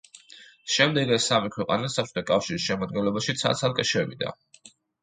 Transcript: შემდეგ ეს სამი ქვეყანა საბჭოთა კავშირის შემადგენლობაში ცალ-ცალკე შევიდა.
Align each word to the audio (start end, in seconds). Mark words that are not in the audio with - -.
შემდეგ 0.75 1.13
ეს 1.17 1.27
სამი 1.31 1.51
ქვეყანა 1.57 1.91
საბჭოთა 1.99 2.25
კავშირის 2.33 2.67
შემადგენლობაში 2.71 3.39
ცალ-ცალკე 3.45 3.89
შევიდა. 3.93 4.37